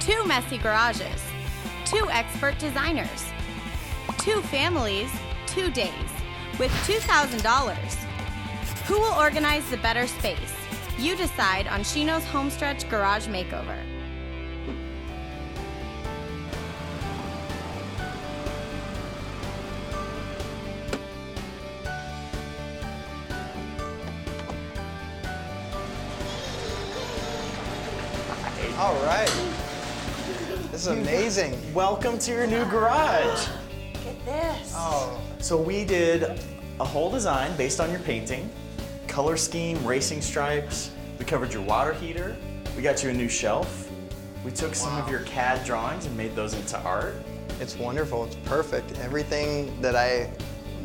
two 0.00 0.24
messy 0.24 0.56
garages, 0.56 1.22
two 1.84 2.08
expert 2.10 2.58
designers, 2.58 3.26
two 4.18 4.40
families, 4.42 5.10
two 5.46 5.70
days, 5.70 5.92
with 6.58 6.70
$2,000. 6.86 7.76
Who 8.86 8.98
will 8.98 9.12
organize 9.12 9.68
the 9.70 9.76
better 9.76 10.06
space? 10.06 10.54
You 10.98 11.16
decide 11.16 11.68
on 11.68 11.80
SheKnows 11.80 12.22
Homestretch 12.22 12.88
Garage 12.88 13.26
Makeover. 13.26 13.76
All 28.78 28.94
right. 29.04 29.69
This 30.80 30.86
is 30.86 30.98
amazing. 30.98 31.74
Welcome 31.74 32.18
to 32.20 32.30
your 32.32 32.46
new 32.46 32.64
garage. 32.70 33.48
Get 34.02 34.24
this. 34.24 34.72
Oh, 34.74 35.20
So 35.38 35.60
we 35.60 35.84
did 35.84 36.40
a 36.80 36.84
whole 36.86 37.10
design 37.10 37.54
based 37.58 37.80
on 37.80 37.90
your 37.90 38.00
painting, 38.00 38.48
color 39.06 39.36
scheme, 39.36 39.84
racing 39.84 40.22
stripes. 40.22 40.90
We 41.18 41.26
covered 41.26 41.52
your 41.52 41.60
water 41.60 41.92
heater. 41.92 42.34
We 42.74 42.80
got 42.80 43.04
you 43.04 43.10
a 43.10 43.12
new 43.12 43.28
shelf. 43.28 43.90
We 44.42 44.52
took 44.52 44.74
some 44.74 44.96
of 44.96 45.10
your 45.10 45.20
CAD 45.20 45.66
drawings 45.66 46.06
and 46.06 46.16
made 46.16 46.34
those 46.34 46.54
into 46.54 46.80
art. 46.80 47.16
it's 47.60 47.76
wonderful. 47.76 48.24
It's 48.24 48.36
perfect. 48.36 48.98
Everything 49.00 49.78
that 49.82 49.96
I 49.96 50.30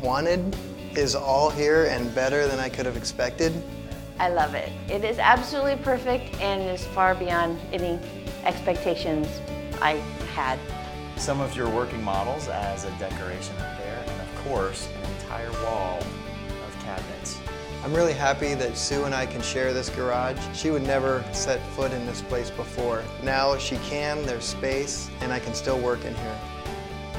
wanted 0.02 0.54
is 0.94 1.14
all 1.14 1.48
here 1.48 1.86
and 1.86 2.14
better 2.14 2.46
than 2.46 2.58
I 2.58 2.68
could 2.68 2.84
have 2.84 2.98
expected. 2.98 3.50
I 4.18 4.28
love 4.28 4.54
it. 4.54 4.70
It 4.90 5.04
is 5.04 5.18
absolutely 5.18 5.76
perfect 5.76 6.38
and 6.42 6.60
is 6.60 6.84
far 6.84 7.14
beyond 7.14 7.58
any 7.72 7.98
expectations 8.44 9.26
I 9.80 9.94
had. 10.34 10.58
Some 11.16 11.40
of 11.40 11.56
your 11.56 11.68
working 11.70 12.02
models 12.02 12.48
as 12.48 12.84
a 12.84 12.90
decoration 12.98 13.56
up 13.56 13.78
there, 13.78 14.04
and 14.06 14.20
of 14.20 14.44
course, 14.44 14.88
an 15.02 15.10
entire 15.14 15.50
wall 15.64 15.98
of 15.98 16.84
cabinets. 16.84 17.38
I'm 17.82 17.94
really 17.94 18.12
happy 18.12 18.54
that 18.54 18.76
Sue 18.76 19.04
and 19.04 19.14
I 19.14 19.26
can 19.26 19.40
share 19.40 19.72
this 19.72 19.88
garage. 19.88 20.38
She 20.52 20.70
would 20.70 20.82
never 20.82 21.24
set 21.32 21.60
foot 21.68 21.92
in 21.92 22.04
this 22.04 22.20
place 22.20 22.50
before. 22.50 23.02
Now 23.22 23.56
she 23.56 23.76
can, 23.78 24.26
there's 24.26 24.44
space, 24.44 25.08
and 25.20 25.32
I 25.32 25.38
can 25.38 25.54
still 25.54 25.78
work 25.78 26.04
in 26.04 26.14
here. 26.16 26.40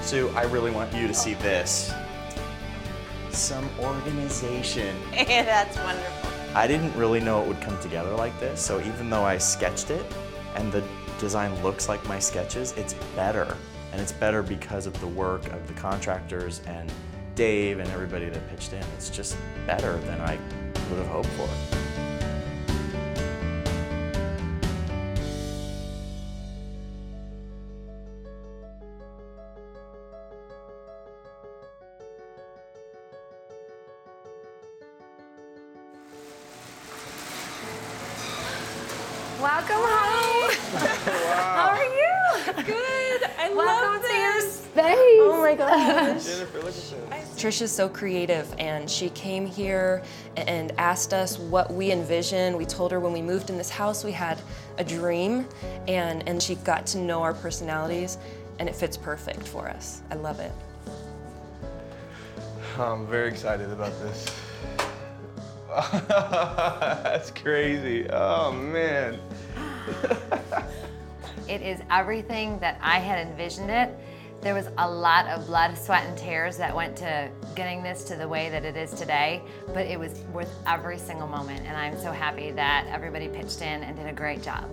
Sue, 0.01 0.29
I 0.35 0.43
really 0.43 0.71
want 0.71 0.93
you 0.93 1.07
to 1.07 1.13
see 1.13 1.35
this. 1.35 1.93
Some 3.31 3.69
organization. 3.79 4.95
That's 5.11 5.77
wonderful. 5.77 6.29
I 6.53 6.67
didn't 6.67 6.93
really 6.95 7.19
know 7.19 7.41
it 7.41 7.47
would 7.47 7.61
come 7.61 7.79
together 7.81 8.11
like 8.11 8.37
this, 8.39 8.61
so 8.61 8.79
even 8.81 9.09
though 9.09 9.23
I 9.23 9.37
sketched 9.37 9.89
it 9.89 10.05
and 10.57 10.71
the 10.71 10.83
design 11.19 11.63
looks 11.63 11.87
like 11.87 12.03
my 12.07 12.19
sketches, 12.19 12.73
it's 12.73 12.93
better. 13.15 13.55
And 13.91 14.01
it's 14.01 14.11
better 14.11 14.43
because 14.43 14.85
of 14.85 14.99
the 14.99 15.07
work 15.07 15.45
of 15.53 15.67
the 15.67 15.73
contractors 15.73 16.61
and 16.65 16.91
Dave 17.35 17.79
and 17.79 17.89
everybody 17.91 18.27
that 18.29 18.49
pitched 18.49 18.73
in. 18.73 18.83
It's 18.95 19.09
just 19.09 19.37
better 19.65 19.97
than 19.99 20.19
I 20.19 20.37
would 20.89 20.97
have 20.99 21.07
hoped 21.07 21.29
for. 21.29 21.47
Welcome 39.39 39.75
home. 39.77 40.36
How 40.73 41.69
are 41.69 41.83
you? 41.83 42.63
Good. 42.63 43.23
I 43.39 43.53
Welcome 43.53 43.93
love 43.93 44.01
to 44.05 44.13
your 44.13 44.33
this. 44.33 44.63
space. 44.63 44.95
Oh 45.21 45.41
my 45.41 45.55
gosh. 45.55 46.25
Jennifer, 46.25 46.57
look 46.57 46.67
at 46.67 46.73
this. 46.73 47.41
Trisha's 47.41 47.71
so 47.71 47.87
creative, 47.87 48.53
and 48.59 48.89
she 48.89 49.09
came 49.11 49.45
here 49.45 50.03
and 50.35 50.73
asked 50.77 51.13
us 51.13 51.39
what 51.39 51.73
we 51.73 51.91
envision. 51.93 52.57
We 52.57 52.65
told 52.65 52.91
her 52.91 52.99
when 52.99 53.13
we 53.13 53.21
moved 53.21 53.49
in 53.49 53.57
this 53.57 53.69
house 53.69 54.03
we 54.03 54.11
had 54.11 54.41
a 54.77 54.83
dream, 54.83 55.47
and, 55.87 56.27
and 56.27 56.43
she 56.43 56.55
got 56.55 56.85
to 56.87 56.97
know 56.97 57.21
our 57.21 57.33
personalities, 57.33 58.17
and 58.59 58.67
it 58.67 58.75
fits 58.75 58.97
perfect 58.97 59.47
for 59.47 59.69
us. 59.69 60.01
I 60.11 60.15
love 60.15 60.41
it. 60.41 60.51
I'm 62.77 63.07
very 63.07 63.29
excited 63.29 63.71
about 63.71 63.93
this. 64.01 64.35
That's 66.09 67.31
crazy. 67.31 68.09
Oh 68.09 68.51
man. 68.51 69.17
It 71.57 71.63
is 71.63 71.81
everything 71.89 72.59
that 72.59 72.77
I 72.83 72.99
had 72.99 73.27
envisioned 73.27 73.71
it. 73.71 73.89
There 74.41 74.53
was 74.53 74.67
a 74.77 74.87
lot 74.87 75.25
of 75.25 75.47
blood, 75.47 75.75
sweat, 75.75 76.05
and 76.05 76.15
tears 76.15 76.55
that 76.57 76.75
went 76.75 76.95
to 76.97 77.31
getting 77.55 77.81
this 77.81 78.03
to 78.03 78.15
the 78.15 78.27
way 78.27 78.49
that 78.49 78.63
it 78.63 78.77
is 78.77 78.93
today, 78.93 79.41
but 79.73 79.87
it 79.87 79.99
was 79.99 80.19
worth 80.31 80.53
every 80.67 80.99
single 80.99 81.27
moment, 81.27 81.61
and 81.65 81.75
I'm 81.75 81.97
so 81.97 82.11
happy 82.11 82.51
that 82.51 82.85
everybody 82.91 83.27
pitched 83.27 83.63
in 83.63 83.81
and 83.81 83.97
did 83.97 84.05
a 84.05 84.13
great 84.13 84.43
job. 84.43 84.69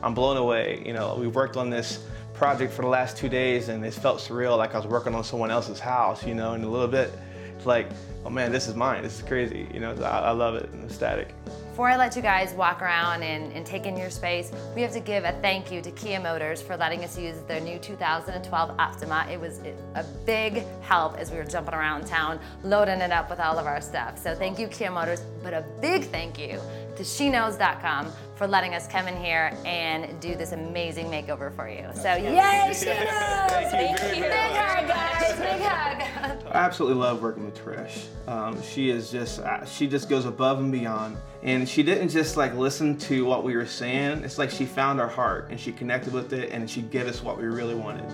I'm 0.00 0.14
blown 0.14 0.36
away. 0.36 0.80
You 0.86 0.92
know, 0.92 1.16
we 1.18 1.26
worked 1.26 1.56
on 1.56 1.70
this 1.70 2.04
project 2.34 2.72
for 2.72 2.82
the 2.82 2.88
last 2.88 3.16
two 3.16 3.28
days 3.28 3.68
and 3.68 3.84
it 3.84 3.92
felt 3.92 4.20
surreal 4.20 4.56
like 4.56 4.76
I 4.76 4.78
was 4.78 4.86
working 4.86 5.12
on 5.12 5.24
someone 5.24 5.50
else's 5.50 5.80
house, 5.80 6.24
you 6.24 6.34
know, 6.34 6.52
and 6.52 6.62
a 6.62 6.68
little 6.68 6.86
bit 6.86 7.10
it's 7.56 7.66
like, 7.66 7.88
oh 8.24 8.30
man, 8.30 8.52
this 8.52 8.68
is 8.68 8.76
mine. 8.76 9.02
This 9.02 9.18
is 9.18 9.22
crazy. 9.26 9.66
You 9.74 9.80
know, 9.80 9.96
I, 10.04 10.18
I 10.18 10.30
love 10.30 10.54
it. 10.54 10.68
I'm 10.72 10.84
ecstatic. 10.84 11.34
Before 11.76 11.90
I 11.90 11.98
let 11.98 12.16
you 12.16 12.22
guys 12.22 12.54
walk 12.54 12.80
around 12.80 13.22
and, 13.22 13.52
and 13.52 13.66
take 13.66 13.84
in 13.84 13.98
your 13.98 14.08
space, 14.08 14.50
we 14.74 14.80
have 14.80 14.92
to 14.92 14.98
give 14.98 15.24
a 15.24 15.32
thank 15.42 15.70
you 15.70 15.82
to 15.82 15.90
Kia 15.90 16.18
Motors 16.18 16.62
for 16.62 16.74
letting 16.74 17.04
us 17.04 17.18
use 17.18 17.36
their 17.46 17.60
new 17.60 17.78
2012 17.78 18.80
Optima. 18.80 19.26
It 19.30 19.38
was 19.38 19.60
a 19.94 20.02
big 20.24 20.64
help 20.80 21.18
as 21.18 21.30
we 21.30 21.36
were 21.36 21.44
jumping 21.44 21.74
around 21.74 22.06
town, 22.06 22.40
loading 22.64 23.02
it 23.02 23.12
up 23.12 23.28
with 23.28 23.40
all 23.40 23.58
of 23.58 23.66
our 23.66 23.82
stuff. 23.82 24.16
So 24.16 24.34
thank 24.34 24.58
you, 24.58 24.68
Kia 24.68 24.90
Motors, 24.90 25.20
but 25.42 25.52
a 25.52 25.66
big 25.82 26.04
thank 26.04 26.38
you 26.38 26.58
to 26.96 27.02
SheKnows.com 27.02 28.10
for 28.36 28.46
letting 28.46 28.74
us 28.74 28.86
come 28.86 29.08
in 29.08 29.16
here 29.16 29.56
and 29.64 30.20
do 30.20 30.34
this 30.34 30.52
amazing 30.52 31.06
makeover 31.06 31.54
for 31.54 31.68
you. 31.68 31.88
So 31.94 32.14
yay, 32.14 32.72
She 32.74 32.86
Knows! 32.86 33.70
Thank 33.70 34.00
you 34.00 34.06
very, 34.06 34.20
Big 34.20 34.30
hug, 34.30 34.88
guys, 34.88 35.38
big 35.38 35.62
hug. 35.62 36.42
I 36.52 36.58
absolutely 36.58 36.98
love 37.00 37.22
working 37.22 37.44
with 37.44 37.62
Trish. 37.62 38.06
Um, 38.28 38.60
she 38.62 38.90
is 38.90 39.10
just 39.10 39.40
uh, 39.40 39.64
she 39.64 39.86
just 39.86 40.08
goes 40.08 40.24
above 40.26 40.58
and 40.58 40.70
beyond, 40.70 41.16
and 41.42 41.68
she 41.68 41.82
didn't 41.82 42.08
just 42.08 42.36
like 42.36 42.54
listen 42.54 42.96
to 42.98 43.24
what 43.24 43.44
we 43.44 43.56
were 43.56 43.66
saying. 43.66 44.22
It's 44.22 44.38
like 44.38 44.50
she 44.50 44.66
found 44.66 45.00
our 45.00 45.08
heart 45.08 45.48
and 45.50 45.58
she 45.58 45.72
connected 45.72 46.12
with 46.12 46.32
it, 46.32 46.50
and 46.50 46.68
she 46.68 46.82
gave 46.82 47.06
us 47.06 47.22
what 47.22 47.38
we 47.38 47.44
really 47.44 47.74
wanted. 47.74 48.04